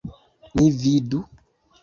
[0.55, 1.21] Ni vidu?